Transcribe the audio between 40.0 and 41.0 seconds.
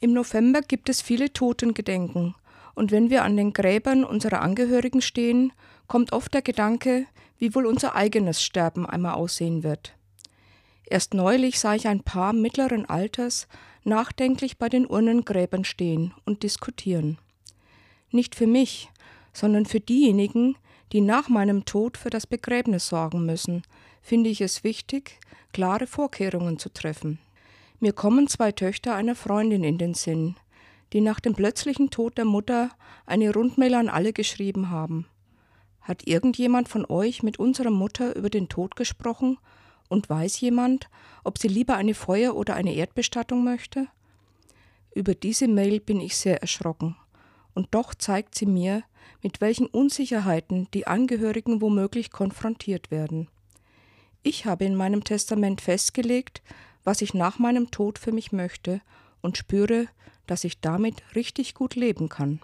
weiß jemand,